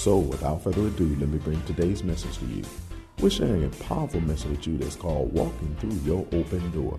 [0.00, 2.64] So, without further ado, let me bring today's message to you.
[3.20, 6.96] We're sharing a powerful message with you that's called Walking Through Your Open Door.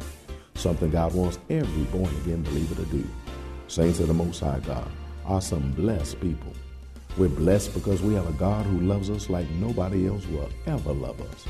[0.53, 3.03] Something God wants every born again believer to do.
[3.67, 4.87] Saints of the Most High God
[5.25, 6.53] are some blessed people.
[7.17, 10.93] We're blessed because we have a God who loves us like nobody else will ever
[10.93, 11.47] love us.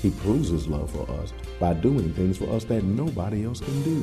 [0.00, 3.82] He proves his love for us by doing things for us that nobody else can
[3.82, 4.00] do.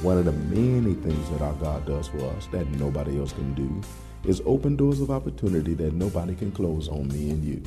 [0.00, 3.52] One of the many things that our God does for us that nobody else can
[3.52, 3.82] do
[4.24, 7.62] is open doors of opportunity that nobody can close on me and you.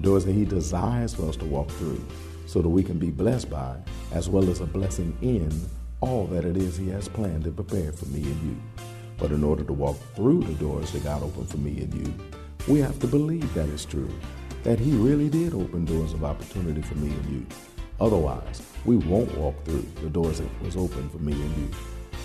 [0.00, 2.04] Doors that He desires for us to walk through
[2.46, 3.76] so that we can be blessed by,
[4.12, 5.50] as well as a blessing in
[6.00, 8.56] all that it is He has planned and prepared for me and you.
[9.18, 12.14] But in order to walk through the doors that God opened for me and you,
[12.66, 14.10] we have to believe that it's true,
[14.64, 17.46] that He really did open doors of opportunity for me and you.
[18.00, 21.70] Otherwise, we won't walk through the doors that was open for me and you.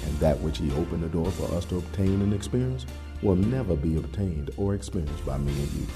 [0.05, 2.85] And that which He opened the door for us to obtain and experience
[3.21, 5.87] will never be obtained or experienced by me and you.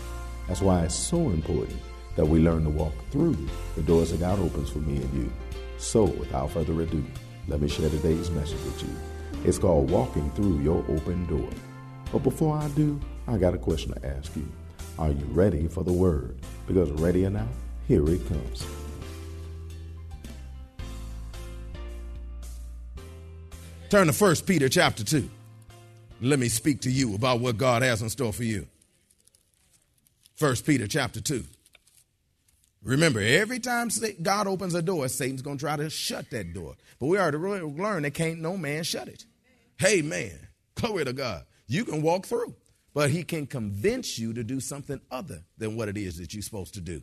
[0.47, 1.79] That's why it's so important
[2.15, 3.37] that we learn to walk through
[3.75, 5.31] the doors that God opens for me and you.
[5.77, 7.03] So, without further ado,
[7.47, 8.89] let me share today's message with you.
[9.45, 11.49] It's called Walking Through Your Open Door.
[12.11, 14.47] But before I do, I got a question to ask you.
[14.97, 16.37] Are you ready for the word?
[16.67, 17.47] Because ready or not,
[17.87, 18.65] here it comes.
[23.89, 25.29] Turn to 1 Peter chapter 2.
[26.21, 28.67] Let me speak to you about what God has in store for you.
[30.37, 31.43] 1 Peter chapter 2.
[32.83, 33.89] Remember, every time
[34.21, 36.75] God opens a door, Satan's going to try to shut that door.
[36.99, 39.25] But we already learned that can't no man shut it.
[39.77, 40.37] Hey, man,
[40.75, 41.45] glory to God.
[41.67, 42.55] You can walk through,
[42.93, 46.43] but he can convince you to do something other than what it is that you're
[46.43, 47.01] supposed to do.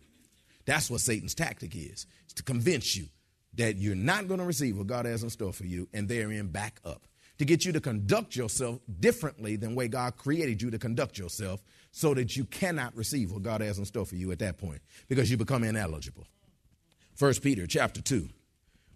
[0.66, 3.06] That's what Satan's tactic is, is to convince you
[3.54, 6.48] that you're not going to receive what God has in store for you and therein
[6.48, 7.06] back up
[7.38, 11.62] to get you to conduct yourself differently than way God created you to conduct yourself
[11.90, 14.80] so that you cannot receive what God has in store for you at that point
[15.08, 16.26] because you become ineligible.
[17.14, 18.28] First Peter chapter 2.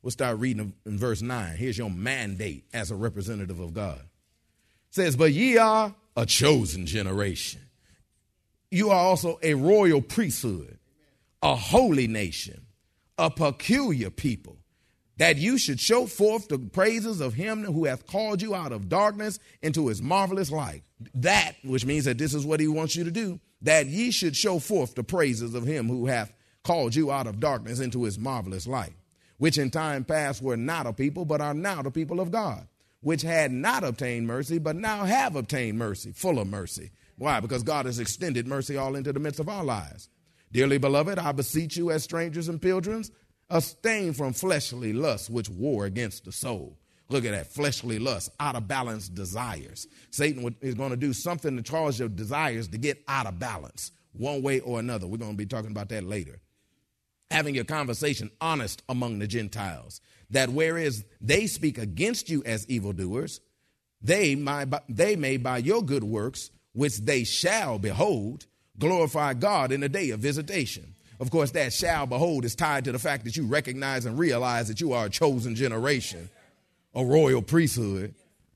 [0.02, 1.56] We'll start reading in verse 9.
[1.56, 3.98] Here's your mandate as a representative of God.
[3.98, 7.60] It says, But ye are a chosen generation.
[8.70, 10.78] You are also a royal priesthood,
[11.42, 12.66] a holy nation,
[13.18, 14.59] a peculiar people
[15.20, 18.88] that you should show forth the praises of him who hath called you out of
[18.88, 20.82] darkness into his marvelous light.
[21.12, 24.34] That, which means that this is what he wants you to do, that ye should
[24.34, 26.32] show forth the praises of him who hath
[26.64, 28.94] called you out of darkness into his marvelous light,
[29.36, 32.66] which in time past were not a people, but are now the people of God,
[33.02, 36.92] which had not obtained mercy, but now have obtained mercy, full of mercy.
[37.18, 37.40] Why?
[37.40, 40.08] Because God has extended mercy all into the midst of our lives.
[40.50, 43.10] Dearly beloved, I beseech you as strangers and pilgrims,
[43.50, 46.78] abstain from fleshly lusts which war against the soul.
[47.08, 49.88] Look at that fleshly lust, out of balance desires.
[50.10, 53.90] Satan is going to do something to cause your desires to get out of balance,
[54.12, 55.08] one way or another.
[55.08, 56.40] We're going to be talking about that later.
[57.32, 60.00] Having your conversation honest among the Gentiles,
[60.30, 63.40] that whereas they speak against you as evildoers,
[64.00, 64.36] they,
[64.88, 68.46] they may by your good works, which they shall behold,
[68.78, 70.94] glorify God in the day of visitation.
[71.20, 74.68] Of course, that shall behold is tied to the fact that you recognize and realize
[74.68, 76.30] that you are a chosen generation,
[76.94, 78.14] a royal priesthood,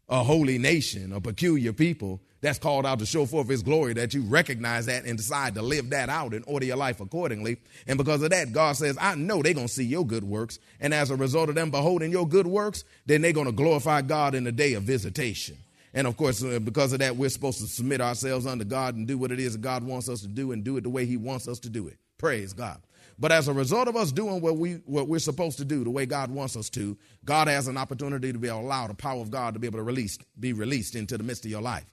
[0.08, 4.14] a holy nation, a peculiar people that's called out to show forth his glory, that
[4.14, 7.58] you recognize that and decide to live that out and order your life accordingly.
[7.86, 10.58] And because of that, God says, I know they're going to see your good works.
[10.80, 14.02] And as a result of them beholding your good works, then they're going to glorify
[14.02, 15.56] God in the day of visitation.
[15.92, 19.06] And of course, uh, because of that, we're supposed to submit ourselves unto God and
[19.06, 21.06] do what it is that God wants us to do and do it the way
[21.06, 21.98] He wants us to do it.
[22.18, 22.80] Praise God.
[23.18, 25.90] But as a result of us doing what we what we're supposed to do, the
[25.90, 29.30] way God wants us to, God has an opportunity to be allowed the power of
[29.30, 31.84] God to be able to release, be released into the midst of your life.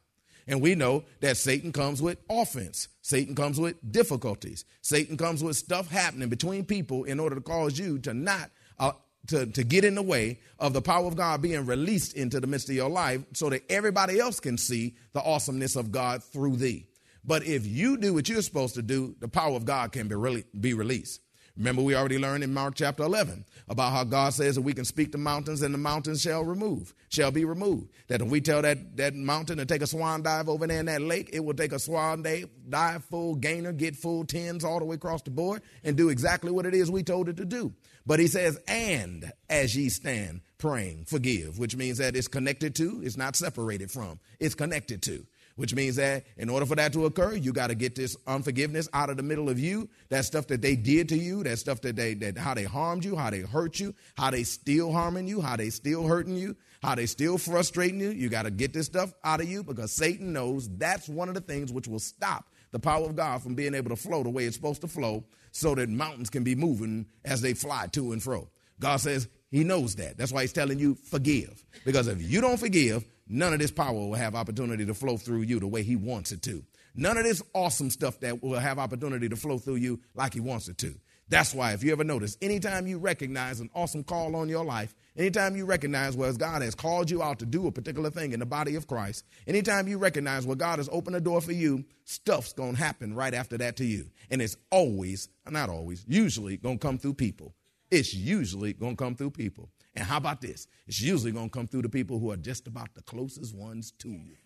[0.48, 2.88] And we know that Satan comes with offense.
[3.04, 4.66] Satan comes with difficulties.
[4.82, 8.94] Satan comes with stuff happening between people in order to cause you to not uh,
[9.28, 12.48] to, to get in the way of the power of God being released into the
[12.48, 16.56] midst of your life so that everybody else can see the awesomeness of God through
[16.56, 16.88] thee.
[17.24, 20.16] But if you do what you're supposed to do, the power of God can be,
[20.16, 21.22] really, be released.
[21.58, 24.86] Remember, we already learned in Mark chapter 11 about how God says that we can
[24.86, 27.92] speak to mountains and the mountains shall remove, shall be removed.
[28.08, 30.86] That if we tell that, that mountain to take a swan dive over there in
[30.86, 34.80] that lake, it will take a swan dive dive full gainer, get full tens all
[34.80, 37.46] the way across the board, and do exactly what it is we told it to
[37.46, 37.74] do.
[38.06, 43.02] But he says, and as ye stand praying, forgive, which means that it's connected to,
[43.04, 45.26] it's not separated from, it's connected to
[45.56, 48.88] which means that in order for that to occur, you got to get this unforgiveness
[48.94, 49.90] out of the middle of you.
[50.10, 53.06] That stuff that they did to you, that stuff that they that how they harmed
[53.06, 56.56] you, how they hurt you, how they still harming you, how they still hurting you,
[56.82, 58.10] how they still frustrating you.
[58.10, 61.36] You got to get this stuff out of you because Satan knows that's one of
[61.36, 64.30] the things which will stop the power of God from being able to flow the
[64.30, 68.14] way it's supposed to flow so that mountains can be moving as they fly to
[68.14, 68.48] and fro.
[68.80, 70.18] God says he knows that.
[70.18, 71.64] That's why he's telling you forgive.
[71.86, 75.42] Because if you don't forgive, none of this power will have opportunity to flow through
[75.42, 76.64] you the way he wants it to.
[76.94, 80.40] None of this awesome stuff that will have opportunity to flow through you like he
[80.40, 80.94] wants it to.
[81.32, 84.94] That's why, if you ever notice, anytime you recognize an awesome call on your life,
[85.16, 88.42] anytime you recognize where God has called you out to do a particular thing in
[88.42, 91.86] the body of Christ, anytime you recognize where God has opened a door for you,
[92.04, 94.10] stuff's to happen right after that to you.
[94.30, 97.56] And it's always, not always, usually to come through people.
[97.90, 99.70] It's usually to come through people.
[99.96, 100.68] And how about this?
[100.88, 103.92] It's usually going to come through the people who are just about the closest ones
[104.00, 104.38] to you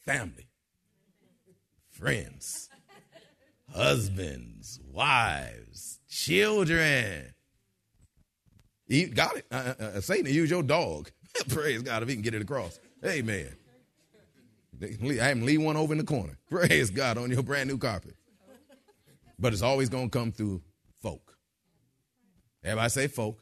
[0.00, 0.48] family,
[1.90, 2.68] friends,
[3.72, 7.32] husbands, wives, children.
[8.88, 9.46] You got it.
[9.50, 11.10] Uh, uh, uh Satan, use your dog.
[11.48, 12.78] Praise God if he can get it across.
[13.04, 13.56] Amen.
[14.82, 16.36] I am leave one over in the corner.
[16.50, 18.16] Praise God on your brand new carpet.
[19.38, 20.62] But it's always going to come through
[21.00, 21.31] folk.
[22.64, 23.38] Everybody say folk.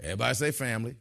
[0.00, 0.96] Everybody say family.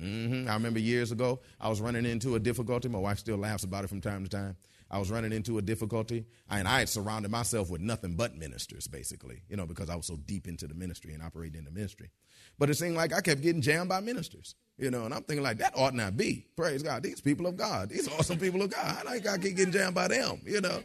[0.00, 0.48] Mm-hmm.
[0.48, 2.88] I remember years ago, I was running into a difficulty.
[2.88, 4.56] My wife still laughs about it from time to time.
[4.90, 8.86] I was running into a difficulty, and I had surrounded myself with nothing but ministers,
[8.86, 11.72] basically, you know, because I was so deep into the ministry and operating in the
[11.72, 12.10] ministry.
[12.58, 15.42] But it seemed like I kept getting jammed by ministers, you know, and I'm thinking
[15.42, 16.46] like that ought not be.
[16.56, 18.96] Praise God, these people of God, these awesome people of God.
[19.00, 20.82] I like I keep getting jammed by them, you know.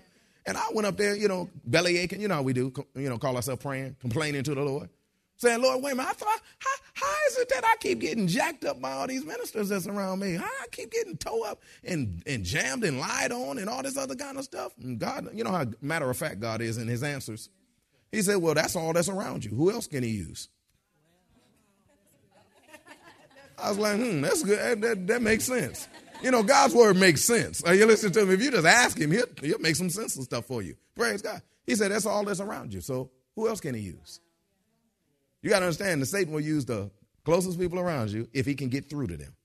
[0.47, 3.07] And I went up there, you know, belly aching, you know how we do, you
[3.07, 4.89] know, call ourselves praying, complaining to the Lord
[5.41, 8.27] saying, Lord, wait a minute, I thought, how, how is it that I keep getting
[8.27, 10.35] jacked up by all these ministers that's around me?
[10.35, 13.97] How I keep getting towed up and, and jammed and lied on and all this
[13.97, 14.71] other kind of stuff?
[14.81, 17.49] And God, you know how matter of fact God is in his answers.
[18.11, 19.51] He said, well, that's all that's around you.
[19.51, 20.47] Who else can he use?
[23.57, 24.59] I was like, hmm, that's good.
[24.59, 25.87] That, that, that makes sense.
[26.21, 27.63] You know, God's word makes sense.
[27.65, 28.31] You listening to him?
[28.31, 30.75] If you just ask him, he'll, he'll make some sense and stuff for you.
[30.95, 31.41] Praise God.
[31.65, 32.81] He said, that's all that's around you.
[32.81, 34.19] So who else can he use?
[35.41, 36.91] You got to understand that Satan will use the
[37.25, 39.35] closest people around you if he can get through to them.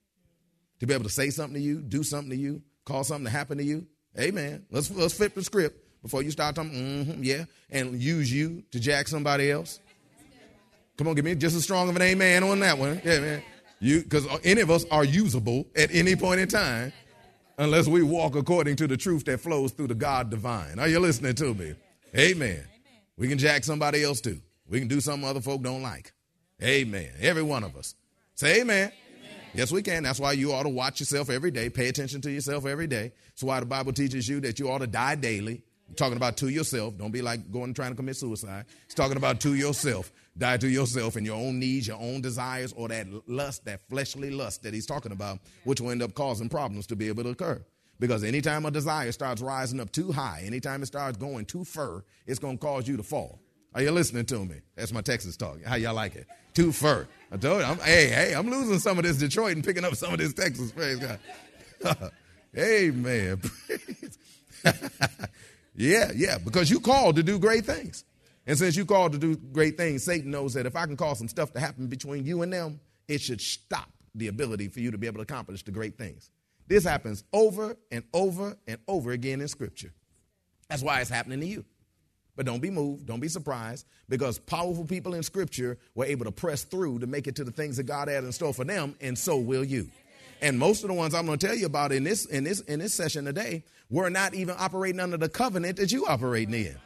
[0.81, 3.31] To be able to say something to you, do something to you, cause something to
[3.31, 3.87] happen to you.
[4.19, 4.66] Amen.
[4.70, 8.81] Let's, let's flip the script before you start talking, mm-hmm, yeah, and use you to
[8.81, 9.81] jack somebody else.
[10.96, 13.00] Come on, give me just as strong of an amen on that one.
[13.04, 13.43] Yeah, man.
[13.81, 16.93] You, because any of us are usable at any point in time
[17.58, 20.79] unless we walk according to the truth that flows through the God divine.
[20.79, 21.74] Are you listening to me?
[22.17, 22.65] Amen.
[23.19, 24.41] We can jack somebody else too.
[24.69, 26.13] We can do something other folk don't like.
[26.63, 27.11] Amen.
[27.20, 27.94] Every one of us.
[28.35, 28.91] Say amen.
[28.91, 29.31] amen.
[29.55, 30.03] Yes, we can.
[30.03, 31.70] That's why you ought to watch yourself every day.
[31.70, 33.13] Pay attention to yourself every day.
[33.29, 35.63] That's why the Bible teaches you that you ought to die daily.
[35.89, 36.99] I'm talking about to yourself.
[36.99, 38.65] Don't be like going and trying to commit suicide.
[38.87, 40.11] It's talking about to yourself.
[40.37, 44.31] Die to yourself and your own needs, your own desires, or that lust, that fleshly
[44.31, 47.31] lust that he's talking about, which will end up causing problems to be able to
[47.31, 47.65] occur.
[47.99, 52.05] Because anytime a desire starts rising up too high, anytime it starts going too far,
[52.27, 53.41] it's going to cause you to fall.
[53.77, 54.56] Are you listening to me?
[54.75, 55.63] That's my Texas talk.
[55.63, 56.27] How y'all like it?
[56.55, 57.06] Too fur.
[57.31, 59.95] I told you, I'm, hey, hey, I'm losing some of this Detroit and picking up
[59.97, 60.73] some of this Texas.
[60.73, 61.21] Praise God.
[62.59, 63.39] Amen.
[65.77, 68.05] yeah, yeah, because you called to do great things.
[68.47, 71.19] And since you called to do great things, Satan knows that if I can cause
[71.19, 74.91] some stuff to happen between you and them, it should stop the ability for you
[74.91, 76.31] to be able to accomplish the great things.
[76.67, 79.93] This happens over and over and over again in Scripture.
[80.71, 81.67] That's why it's happening to you.
[82.36, 86.32] But don't be moved, don't be surprised, because powerful people in Scripture were able to
[86.32, 88.94] press through to make it to the things that God had in store for them,
[89.00, 89.88] and so will you.
[90.43, 92.60] And most of the ones I'm going to tell you about in this in this
[92.60, 96.76] in this session today were not even operating under the covenant that you operating in.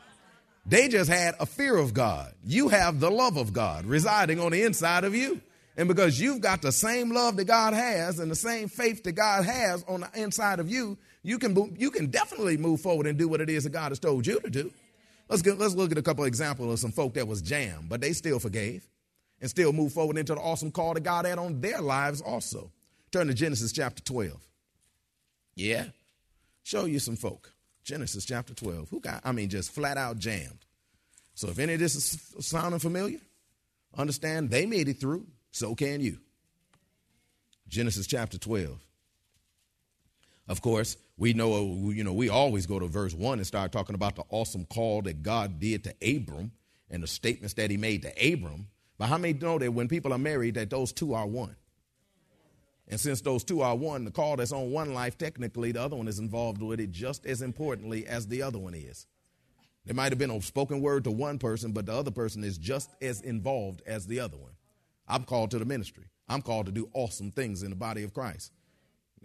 [0.66, 2.32] They just had a fear of God.
[2.44, 5.40] You have the love of God residing on the inside of you.
[5.76, 9.12] And because you've got the same love that God has and the same faith that
[9.12, 13.16] God has on the inside of you, you can, you can definitely move forward and
[13.18, 14.70] do what it is that God has told you to do.
[15.30, 17.88] Let's, get, let's look at a couple of examples of some folk that was jammed,
[17.88, 18.84] but they still forgave
[19.40, 22.72] and still moved forward into the awesome call that God had on their lives also.
[23.12, 24.36] Turn to Genesis chapter 12.
[25.54, 25.84] Yeah,
[26.64, 27.52] show you some folk.
[27.84, 28.88] Genesis chapter 12.
[28.90, 30.58] Who got, I mean, just flat out jammed.
[31.34, 33.20] So if any of this is sounding familiar,
[33.96, 36.18] understand they made it through, so can you.
[37.68, 38.76] Genesis chapter 12.
[40.48, 43.72] Of course, we know, uh, you know, we always go to verse 1 and start
[43.72, 46.50] talking about the awesome call that God did to Abram
[46.88, 48.68] and the statements that he made to Abram.
[48.96, 51.54] But how many know that when people are married, that those two are one?
[52.88, 55.94] And since those two are one, the call that's on one life, technically, the other
[55.94, 59.06] one is involved with it just as importantly as the other one is.
[59.84, 62.56] There might have been a spoken word to one person, but the other person is
[62.56, 64.52] just as involved as the other one.
[65.06, 66.04] I'm called to the ministry.
[66.30, 68.52] I'm called to do awesome things in the body of Christ.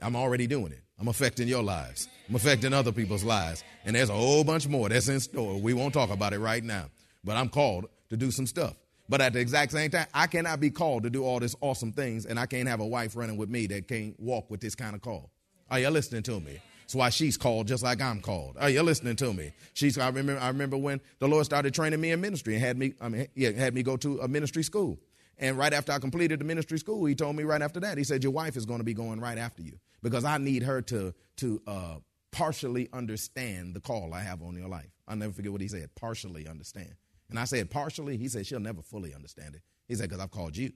[0.01, 0.84] I'm already doing it.
[0.99, 2.07] I'm affecting your lives.
[2.29, 3.63] I'm affecting other people's lives.
[3.85, 5.59] And there's a whole bunch more that's in store.
[5.59, 6.85] We won't talk about it right now.
[7.23, 8.75] But I'm called to do some stuff.
[9.07, 11.91] But at the exact same time, I cannot be called to do all these awesome
[11.91, 14.73] things, and I can't have a wife running with me that can't walk with this
[14.73, 15.29] kind of call.
[15.69, 16.59] Are you listening to me?
[16.81, 18.57] That's why she's called just like I'm called.
[18.59, 19.51] Are you listening to me?
[19.73, 19.97] She's.
[19.97, 20.39] I remember.
[20.39, 22.93] I remember when the Lord started training me in ministry and had me.
[23.01, 24.99] I mean, yeah, had me go to a ministry school.
[25.37, 28.03] And right after I completed the ministry school, he told me right after that, he
[28.03, 30.81] said, "Your wife is going to be going right after you because I need her
[30.83, 31.95] to to uh,
[32.31, 35.89] partially understand the call I have on your life." I'll never forget what he said.
[35.95, 36.95] Partially understand.
[37.29, 38.17] And I said, partially.
[38.17, 39.61] He said, she'll never fully understand it.
[39.87, 40.71] He said, because I've called you.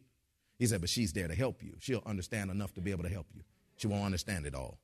[0.57, 1.73] He said, but she's there to help you.
[1.79, 3.41] She'll understand enough to be able to help you.
[3.77, 4.79] She won't understand it all.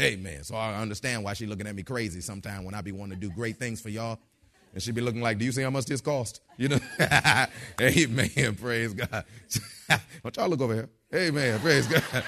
[0.00, 0.42] Amen.
[0.42, 3.28] So I understand why she's looking at me crazy sometimes when I be wanting to
[3.28, 4.18] do great things for y'all.
[4.72, 6.40] And she'd be looking like, do you see how much this cost?
[6.56, 6.78] You know?
[7.80, 8.54] Amen.
[8.60, 9.24] Praise God.
[10.22, 10.88] Don't y'all look over here.
[11.14, 11.60] Amen.
[11.60, 12.24] Praise God.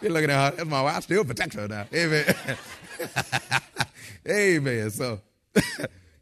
[0.00, 0.56] be looking at her.
[0.56, 0.96] That's my wife.
[0.96, 1.86] I still protect her now.
[1.94, 2.24] Amen.
[4.28, 4.90] Amen.
[4.90, 5.20] So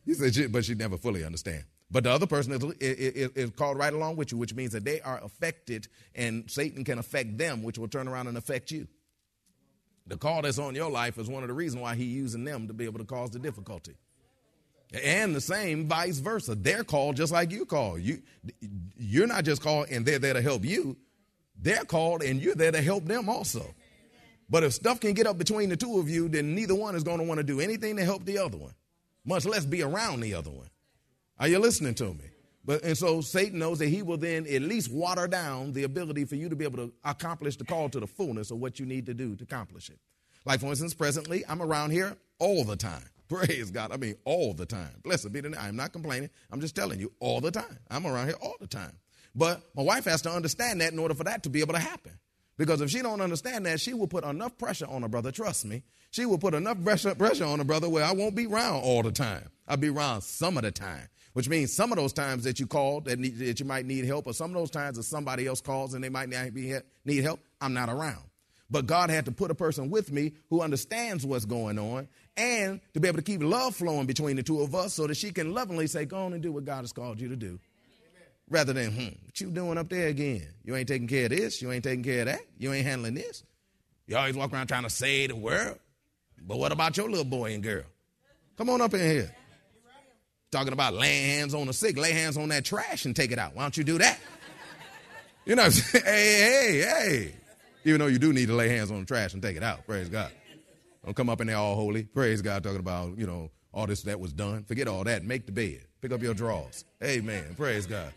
[0.04, 1.64] you said, she, but she never fully understand.
[1.90, 4.84] But the other person is, is, is, called right along with you, which means that
[4.84, 8.88] they are affected and Satan can affect them, which will turn around and affect you.
[10.06, 12.68] The call that's on your life is one of the reasons why he's using them
[12.68, 13.94] to be able to cause the difficulty.
[14.94, 16.54] And the same vice versa.
[16.54, 17.98] They're called just like you call.
[17.98, 18.22] You,
[18.96, 20.96] you're not just called and they're there to help you.
[21.60, 23.74] They're called and you're there to help them also.
[24.48, 27.02] But if stuff can get up between the two of you, then neither one is
[27.02, 28.74] going to want to do anything to help the other one
[29.26, 30.70] much less be around the other one.
[31.38, 32.30] Are you listening to me?
[32.64, 36.24] But and so Satan knows that he will then at least water down the ability
[36.24, 38.86] for you to be able to accomplish the call to the fullness of what you
[38.86, 39.98] need to do to accomplish it.
[40.44, 43.04] Like for instance, presently I'm around here all the time.
[43.28, 43.92] Praise God.
[43.92, 45.00] I mean all the time.
[45.02, 45.60] Blessed be the name.
[45.60, 46.30] I'm not complaining.
[46.50, 47.78] I'm just telling you all the time.
[47.90, 48.96] I'm around here all the time.
[49.34, 51.80] But my wife has to understand that in order for that to be able to
[51.80, 52.12] happen.
[52.56, 55.66] Because if she don't understand that, she will put enough pressure on her brother, trust
[55.66, 58.82] me, she will put enough pressure, pressure on her brother where I won't be around
[58.82, 59.50] all the time.
[59.68, 62.66] I'll be around some of the time, which means some of those times that you
[62.66, 65.46] called that, need, that you might need help, or some of those times that somebody
[65.46, 68.22] else calls and they might not be, need help, I'm not around.
[68.70, 72.80] But God had to put a person with me who understands what's going on and
[72.94, 75.30] to be able to keep love flowing between the two of us so that she
[75.30, 77.60] can lovingly say, Go on and do what God has called you to do.
[78.48, 80.46] Rather than, hmm, what you doing up there again?
[80.64, 81.60] You ain't taking care of this.
[81.60, 82.40] You ain't taking care of that.
[82.58, 83.42] You ain't handling this.
[84.06, 85.78] You always walk around trying to save the world.
[86.40, 87.82] But what about your little boy and girl?
[88.56, 89.34] Come on up in here.
[90.52, 93.38] Talking about laying hands on the sick, lay hands on that trash and take it
[93.38, 93.56] out.
[93.56, 94.18] Why don't you do that?
[95.44, 97.34] You know, hey, hey, hey.
[97.86, 99.86] Even though you do need to lay hands on the trash and take it out.
[99.86, 100.32] Praise God.
[101.04, 102.02] Don't come up in there all holy.
[102.02, 104.64] Praise God, talking about, you know, all this that was done.
[104.64, 105.22] Forget all that.
[105.22, 105.82] Make the bed.
[106.00, 106.84] Pick up your drawers.
[107.00, 107.54] Amen.
[107.56, 108.12] Praise God.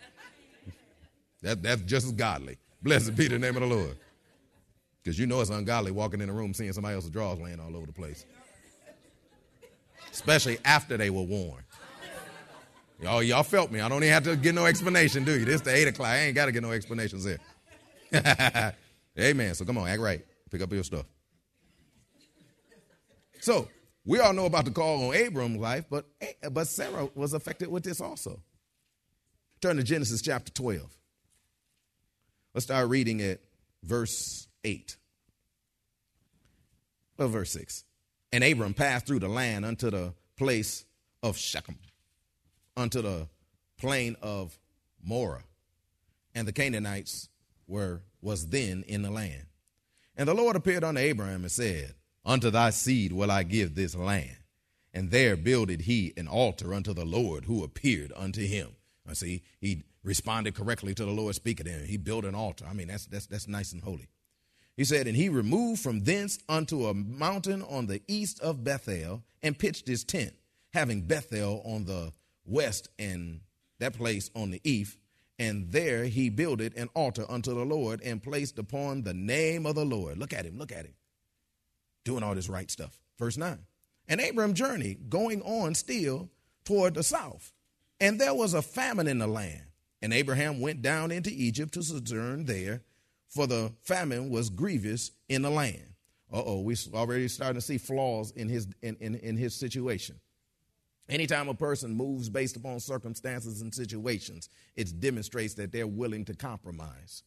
[1.43, 2.57] That, that's just as godly.
[2.81, 3.95] Blessed be the name of the Lord.
[5.03, 7.75] Because you know it's ungodly walking in a room seeing somebody else's drawers laying all
[7.75, 8.25] over the place.
[10.11, 11.63] Especially after they were worn.
[12.99, 13.81] Y'all, y'all felt me.
[13.81, 15.45] I don't even have to get no explanation, do you?
[15.45, 16.07] This the 8 o'clock.
[16.07, 18.73] I ain't got to get no explanations here.
[19.17, 19.53] Amen.
[19.55, 20.25] So come on, act right.
[20.51, 21.05] Pick up your stuff.
[23.41, 23.67] So
[24.05, 27.69] we all know about the call on Abram's life, but, eh, but Sarah was affected
[27.69, 28.41] with this also.
[29.61, 30.97] Turn to Genesis chapter 12.
[32.53, 33.39] Let's start reading at
[33.83, 34.97] verse 8.
[37.17, 37.83] Well, verse 6.
[38.31, 40.85] And Abram passed through the land unto the place
[41.21, 41.77] of Shechem,
[42.77, 43.27] unto the
[43.77, 44.57] plain of
[45.03, 45.43] Moreh,
[46.33, 47.29] and the Canaanites
[47.67, 49.45] were was then in the land.
[50.15, 51.95] And the Lord appeared unto Abraham and said,
[52.25, 54.35] Unto thy seed will I give this land.
[54.93, 58.75] And there builded he an altar unto the Lord who appeared unto him.
[59.07, 61.85] I see, he responded correctly to the Lord speaking to him.
[61.85, 62.65] He built an altar.
[62.69, 64.09] I mean, that's, that's, that's nice and holy.
[64.75, 69.23] He said, And he removed from thence unto a mountain on the east of Bethel
[69.41, 70.33] and pitched his tent,
[70.73, 72.13] having Bethel on the
[72.45, 73.41] west and
[73.79, 74.97] that place on the east.
[75.39, 79.75] And there he builded an altar unto the Lord and placed upon the name of
[79.75, 80.17] the Lord.
[80.17, 80.93] Look at him, look at him.
[82.03, 83.00] Doing all this right stuff.
[83.17, 83.58] Verse 9.
[84.08, 86.29] And Abram journeyed, going on still
[86.65, 87.53] toward the south.
[88.01, 89.63] And there was a famine in the land.
[90.01, 92.81] And Abraham went down into Egypt to sojourn there
[93.29, 95.93] for the famine was grievous in the land.
[96.31, 100.19] Uh oh, we're already starting to see flaws in his in, in, in his situation.
[101.09, 106.35] Anytime a person moves based upon circumstances and situations, it demonstrates that they're willing to
[106.35, 107.23] compromise.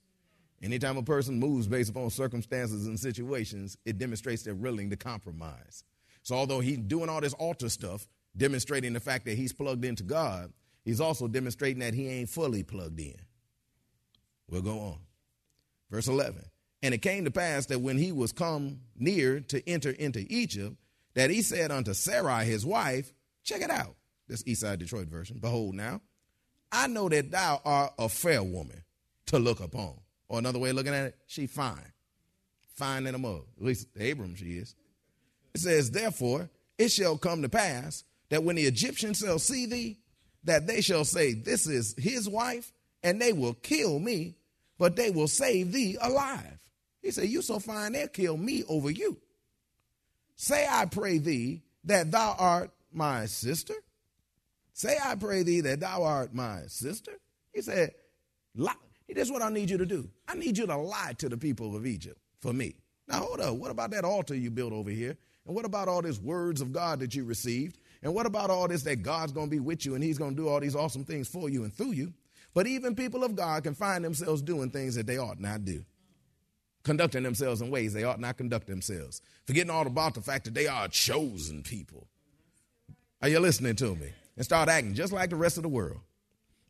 [0.62, 5.82] Anytime a person moves based upon circumstances and situations, it demonstrates they're willing to compromise.
[6.22, 10.04] So, although he's doing all this altar stuff, demonstrating the fact that he's plugged into
[10.04, 10.52] God,
[10.84, 13.16] he's also demonstrating that he ain't fully plugged in.
[14.48, 14.98] We'll go on.
[15.90, 16.44] Verse 11.
[16.84, 20.76] And it came to pass that when he was come near to enter into Egypt,
[21.14, 23.12] that he said unto Sarai his wife,
[23.44, 23.94] Check it out.
[24.28, 25.38] This Eastside Detroit version.
[25.40, 26.00] Behold now,
[26.70, 28.82] I know that thou art a fair woman
[29.26, 29.94] to look upon.
[30.28, 31.92] Or another way of looking at it, she fine.
[32.76, 33.44] Fine in a mug.
[33.58, 34.74] At least Abram she is.
[35.54, 39.98] It says, Therefore, it shall come to pass that when the Egyptians shall see thee,
[40.44, 42.72] that they shall say, This is his wife,
[43.02, 44.36] and they will kill me
[44.82, 46.58] but they will save thee alive.
[47.02, 49.16] He said, You so fine, they'll kill me over you.
[50.34, 53.74] Say, I pray thee, that thou art my sister.
[54.72, 57.12] Say, I pray thee, that thou art my sister.
[57.52, 57.92] He said,
[58.54, 58.74] Lie.
[59.08, 60.08] This is what I need you to do.
[60.26, 62.76] I need you to lie to the people of Egypt for me.
[63.08, 63.56] Now, hold up.
[63.56, 65.16] What about that altar you built over here?
[65.46, 67.78] And what about all these words of God that you received?
[68.02, 70.34] And what about all this that God's going to be with you and He's going
[70.34, 72.12] to do all these awesome things for you and through you?
[72.54, 75.84] But even people of God can find themselves doing things that they ought not do,
[76.82, 80.54] conducting themselves in ways they ought not conduct themselves, forgetting all about the fact that
[80.54, 82.06] they are a chosen people.
[83.22, 84.10] Are you listening to me?
[84.36, 86.00] And start acting just like the rest of the world.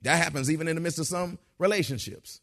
[0.03, 2.41] That happens even in the midst of some relationships.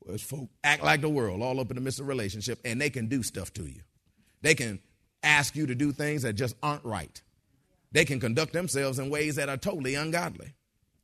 [0.00, 2.90] Where folk act like the world all up in the midst of relationship and they
[2.90, 3.82] can do stuff to you.
[4.40, 4.80] They can
[5.22, 7.20] ask you to do things that just aren't right.
[7.92, 10.54] They can conduct themselves in ways that are totally ungodly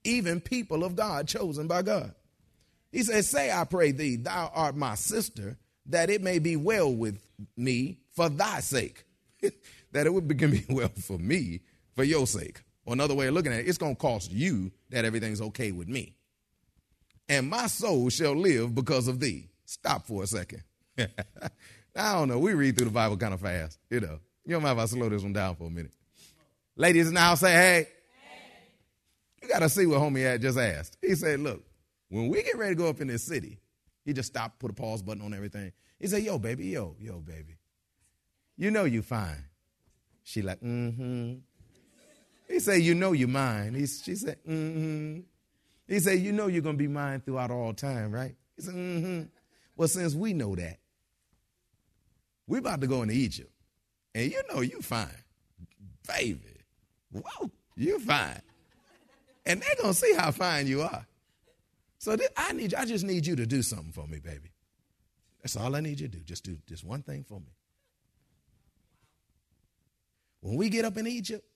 [0.04, 2.14] even people of God chosen by God.
[2.92, 6.94] He says, Say, I pray thee, thou art my sister, that it may be well
[6.94, 7.18] with
[7.56, 9.04] me for thy sake.
[9.92, 11.60] that it would be well for me
[11.94, 12.62] for your sake.
[12.86, 15.72] Or another way of looking at it, it's going to cost you that everything's okay
[15.72, 16.14] with me.
[17.28, 19.48] And my soul shall live because of thee.
[19.64, 20.62] Stop for a second.
[20.98, 22.38] I don't know.
[22.38, 24.18] We read through the Bible kind of fast, you know.
[24.44, 25.92] You don't mind if I slow this one down for a minute.
[26.76, 27.88] Ladies now say, hey,
[29.40, 30.98] you got to see what homie had just asked.
[31.00, 31.62] He said, look,
[32.08, 33.58] when we get ready to go up in this city,
[34.04, 35.72] he just stopped, put a pause button on everything.
[35.98, 37.56] He said, yo, baby, yo, yo, baby.
[38.56, 39.44] You know you fine.
[40.22, 41.34] She like, mm-hmm.
[42.48, 43.74] He said, you know you're mine.
[43.74, 45.20] He, she said, mm-hmm.
[45.86, 48.34] He said, you know you're going to be mine throughout all time, right?
[48.56, 49.22] He said, mm-hmm.
[49.76, 50.78] Well, since we know that,
[52.46, 53.50] we're about to go into Egypt.
[54.14, 55.08] And you know you fine.
[56.06, 56.60] Baby.
[57.12, 58.42] Whoa, you fine
[59.46, 61.06] and they're gonna see how fine you are.
[61.98, 64.52] So I need, I just need you to do something for me, baby.
[65.42, 66.22] That's all I need you to do.
[66.22, 67.52] Just do just one thing for me.
[70.40, 71.46] When we get up in Egypt,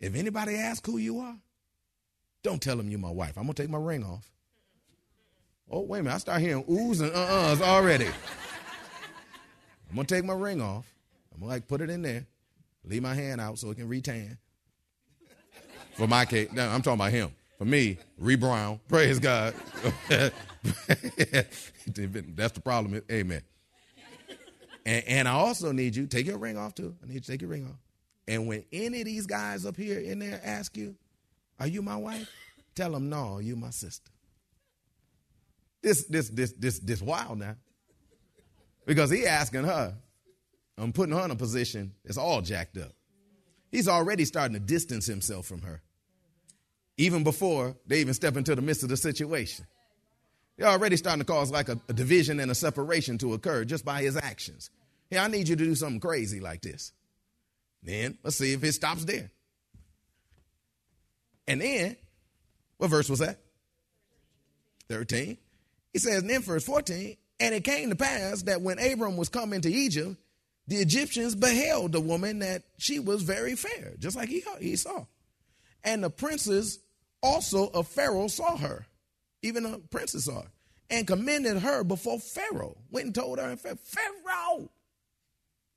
[0.00, 1.36] if anybody asks who you are,
[2.42, 3.36] don't tell them you're my wife.
[3.36, 4.30] I'm gonna take my ring off.
[5.70, 8.08] Oh, wait a minute, I start hearing oohs and uh-uhs already.
[9.88, 10.86] I'm gonna take my ring off.
[11.32, 12.26] I'm gonna like put it in there,
[12.84, 14.36] leave my hand out so it can retan.
[15.94, 17.30] For my case, no, I'm talking about him.
[17.58, 19.54] For me, Ree Brown, praise God.
[20.08, 20.32] That's
[21.92, 23.02] the problem.
[23.10, 23.42] Amen.
[24.86, 26.96] And, and, I also need you, take your ring off too.
[27.02, 27.76] I need you to take your ring off.
[28.28, 30.94] And when any of these guys up here in there ask you,
[31.58, 32.30] Are you my wife?
[32.74, 34.10] Tell them, No, you my sister.
[35.82, 37.56] This, this, this, this, this wild now.
[38.86, 39.94] Because he asking her,
[40.76, 42.92] I'm putting her in a position that's all jacked up.
[43.70, 45.82] He's already starting to distance himself from her,
[46.96, 49.66] even before they even step into the midst of the situation.
[50.56, 53.84] They're already starting to cause like a, a division and a separation to occur just
[53.84, 54.70] by his actions.
[55.08, 56.92] Hey, I need you to do something crazy like this.
[57.82, 59.30] Then let's see if it stops there.
[61.48, 61.96] And then,
[62.76, 63.38] what verse was that?
[64.88, 65.36] 13.
[65.92, 69.28] He says, and then verse 14, and it came to pass that when Abram was
[69.28, 70.16] come into Egypt,
[70.68, 75.06] the Egyptians beheld the woman that she was very fair, just like he, he saw.
[75.82, 76.78] And the princes
[77.22, 78.86] also of Pharaoh saw her.
[79.42, 80.46] even the princes are,
[80.90, 82.76] and commended her before Pharaoh.
[82.90, 84.70] Went and told her, Pharaoh,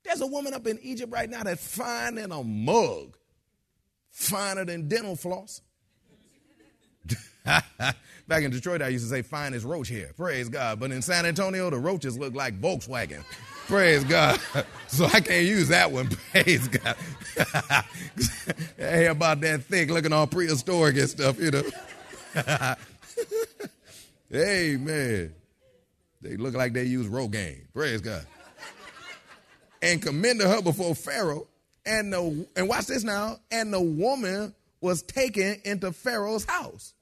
[0.04, 3.16] there's a woman up in Egypt right now that's fine in a mug,
[4.10, 5.60] finer than dental floss.
[7.44, 10.12] Back in Detroit, I used to say fine as roach hair.
[10.16, 10.80] Praise God.
[10.80, 13.22] But in San Antonio, the roaches look like Volkswagen.
[13.66, 14.40] Praise God.
[14.86, 16.08] So I can't use that one.
[16.32, 16.94] Praise God.
[18.76, 21.64] hey, about that thick, looking all prehistoric and stuff, you know.
[24.32, 25.34] Amen.
[26.22, 27.62] They look like they use Rogaine.
[27.72, 28.24] Praise God.
[29.84, 31.46] And commended her before Pharaoh.
[31.86, 33.38] And the and watch this now.
[33.50, 36.94] And the woman was taken into Pharaoh's house.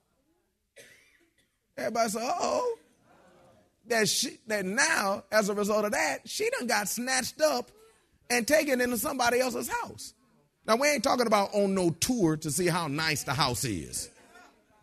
[1.76, 2.76] Everybody said, oh.
[3.86, 7.70] That she that now, as a result of that, she done got snatched up
[8.30, 10.14] and taken into somebody else's house.
[10.66, 14.08] Now we ain't talking about on no tour to see how nice the house is.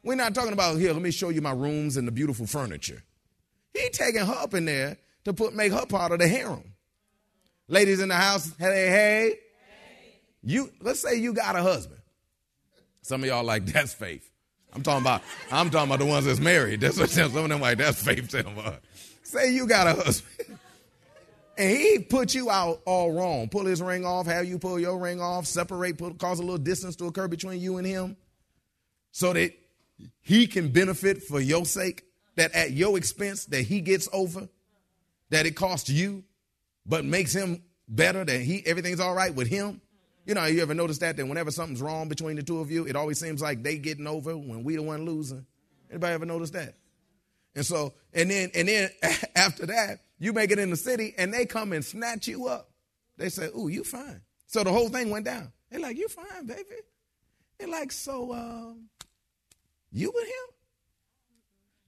[0.03, 3.03] We're not talking about here, let me show you my rooms and the beautiful furniture.
[3.73, 6.68] He taking her up in there to put make her part of the harem.
[7.69, 9.39] Ladies in the house, hey, hey, hey.
[10.43, 12.01] You let's say you got a husband.
[13.03, 14.27] Some of y'all like that's faith.
[14.73, 16.81] I'm talking about I'm talking about the ones that's married.
[16.81, 18.35] That's what some of them like that's faith.
[19.23, 20.57] Say you got a husband.
[21.59, 23.49] And he put you out all wrong.
[23.49, 26.57] Pull his ring off, have you pull your ring off, separate, put, cause a little
[26.57, 28.15] distance to occur between you and him
[29.11, 29.51] so that
[30.21, 32.05] he can benefit for your sake,
[32.37, 34.47] that at your expense that he gets over,
[35.31, 36.23] that it costs you,
[36.89, 39.79] but makes him better, that he everything's all right with him.
[40.25, 42.85] You know, you ever notice that that whenever something's wrong between the two of you,
[42.85, 45.45] it always seems like they getting over when we the one losing.
[45.89, 46.75] Anybody ever notice that?
[47.55, 48.89] And so, and then, and then
[49.35, 52.69] after that, you make it in the city and they come and snatch you up.
[53.17, 54.21] They say, Ooh, you fine.
[54.47, 55.51] So the whole thing went down.
[55.69, 56.63] They're like, You fine, baby.
[57.57, 58.89] They're like, So, um,
[59.91, 60.55] you with him?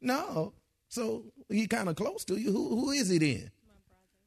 [0.01, 0.53] No.
[0.89, 2.51] So he kind of close to you.
[2.51, 3.51] Who, who is he then?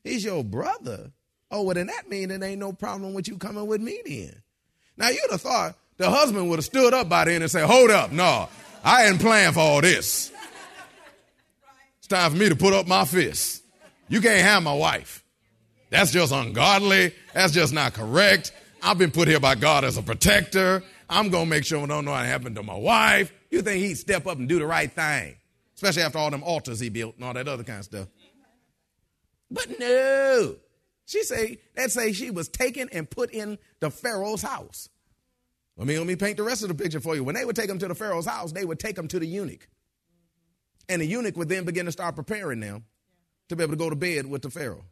[0.05, 1.11] He's your brother.
[1.51, 4.43] Oh, well, then that means it ain't no problem with you coming with me then.
[4.97, 7.91] Now, you'd have thought the husband would have stood up by then and said, Hold
[7.91, 8.49] up, no,
[8.85, 10.31] I ain't playing for all this.
[11.99, 13.63] It's time for me to put up my fists.
[14.09, 15.25] You can't have my wife.
[15.91, 17.15] That's just ungodly.
[17.33, 18.53] That's just not correct.
[18.83, 20.83] I've been put here by God as a protector.
[21.09, 23.33] I'm going to make sure I don't know what happened to my wife.
[23.51, 25.37] You think he'd step up and do the right thing,
[25.77, 28.09] especially after all them altars he built and all that other kind of stuff.
[29.51, 30.57] But no.
[31.07, 34.89] She say, that say she was taken and put in the Pharaoh's house.
[35.77, 37.25] Let me, let me paint the rest of the picture for you.
[37.25, 39.27] When they would take him to the Pharaoh's house, they would take him to the
[39.27, 39.69] eunuch.
[40.89, 42.85] And the eunuch would then begin to start preparing them
[43.49, 44.85] to be able to go to bed with the Pharaoh.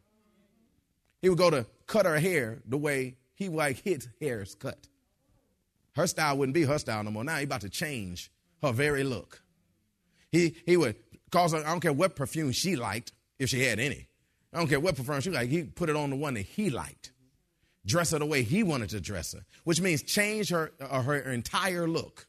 [1.21, 4.87] He would go to cut her hair the way he like his hair's cut.
[5.95, 7.23] Her style wouldn't be her style no more.
[7.23, 9.41] Now he about to change her very look.
[10.31, 10.95] He he would
[11.31, 14.07] cause her, I don't care what perfume she liked, if she had any.
[14.53, 15.49] I don't care what perfume she like.
[15.49, 17.11] he put it on the one that he liked.
[17.85, 21.15] Dress her the way he wanted to dress her, which means change her uh, her
[21.15, 22.27] entire look.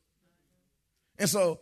[1.18, 1.60] And so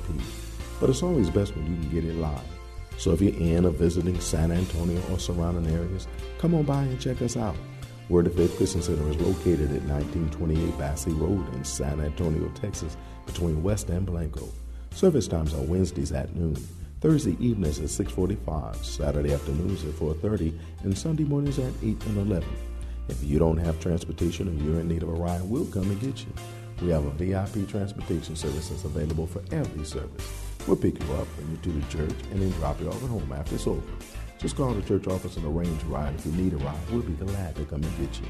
[0.79, 2.43] But it's always best when you can get it live.
[2.97, 6.99] So if you're in or visiting San Antonio or surrounding areas, come on by and
[6.99, 7.55] check us out.
[8.07, 12.97] Word of Faith Christian Center is located at 1928 Basse Road in San Antonio, Texas,
[13.25, 14.47] between West and Blanco.
[14.91, 16.55] Service times are Wednesdays at noon,
[17.01, 22.47] Thursday evenings at 6:45, Saturday afternoons at 4:30, and Sunday mornings at 8 and 11.
[23.07, 25.99] If you don't have transportation or you're in need of a ride, we'll come and
[25.99, 26.33] get you.
[26.83, 30.29] We have a VIP transportation service that's available for every service.
[30.67, 33.09] We'll pick you up, bring you to the church, and then drop you off at
[33.09, 33.81] home after it's over.
[34.39, 36.15] Just call the church office and arrange a ride.
[36.15, 38.27] If you need a ride, we'll be glad to come and get you.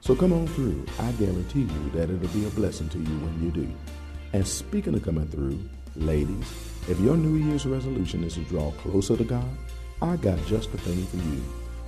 [0.00, 0.86] So come on through.
[0.98, 3.68] I guarantee you that it'll be a blessing to you when you do.
[4.32, 5.60] And speaking of coming through,
[5.96, 6.46] ladies,
[6.88, 9.48] if your New Year's resolution is to draw closer to God,
[10.00, 11.42] I got just the thing for you.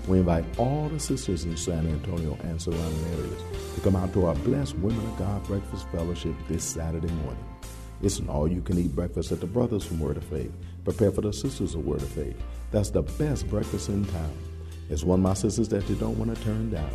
[0.08, 3.42] We invite all the sisters in San Antonio and surrounding areas
[3.76, 7.44] to come out to our Blessed Women of God Breakfast Fellowship this Saturday morning.
[8.02, 10.52] It's an all you can eat breakfast at the Brothers from Word of Faith.
[10.84, 12.36] Prepare for the Sisters of Word of Faith.
[12.72, 14.36] That's the best breakfast in town.
[14.90, 16.90] It's one of my sisters that you don't want to turn down.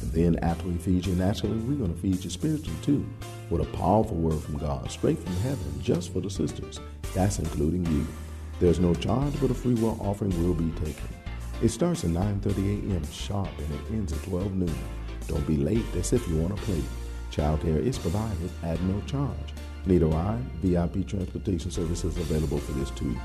[0.00, 3.06] And then after we feed you naturally, we're going to feed you spiritually too,
[3.48, 6.80] with a powerful word from God, straight from heaven, just for the sisters.
[7.14, 8.06] That's including you.
[8.60, 11.08] There's no charge, but a free will offering will be taken.
[11.62, 13.04] It starts at 9.30 a.m.
[13.10, 14.78] sharp and it ends at 12 noon.
[15.26, 16.82] Don't be late, that's if you want to play.
[17.30, 19.54] Childcare is provided at no charge.
[19.88, 20.44] A ride?
[20.62, 23.16] VIP transportation services available for this too.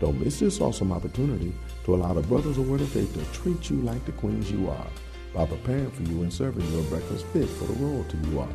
[0.00, 1.52] Don't miss this awesome opportunity
[1.84, 4.70] to allow the Brothers of Word of Faith to treat you like the queens you
[4.70, 4.86] are
[5.34, 8.48] by preparing for you and serving your breakfast fit for the royalty you are.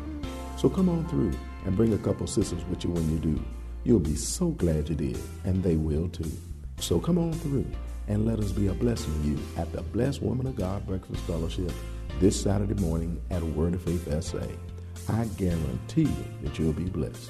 [0.58, 1.34] So come on through
[1.66, 3.44] and bring a couple sisters with you when you do.
[3.84, 6.32] You'll be so glad you did, and they will too.
[6.80, 7.68] So come on through
[8.08, 11.22] and let us be a blessing to you at the Blessed Woman of God Breakfast
[11.22, 11.72] Fellowship
[12.20, 14.44] this Saturday morning at Word of Faith SA.
[15.10, 17.30] I guarantee you that you'll be blessed.